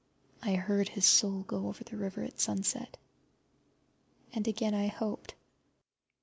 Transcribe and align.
I 0.41 0.55
heard 0.55 0.89
his 0.89 1.05
soul 1.05 1.43
go 1.43 1.67
over 1.67 1.83
the 1.83 1.95
river 1.95 2.23
at 2.23 2.39
sunset. 2.39 2.97
And 4.33 4.47
again 4.47 4.73
I 4.73 4.87
hoped. 4.87 5.35